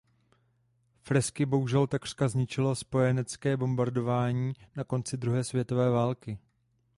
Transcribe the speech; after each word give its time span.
Fresky 0.99 1.45
bohužel 1.45 1.87
takřka 1.87 2.27
zničilo 2.27 2.75
spojenecké 2.75 3.57
bombardování 3.57 4.53
na 4.75 4.83
konci 4.83 5.17
druhé 5.17 5.43
světové 5.43 5.89
války. 5.89 6.39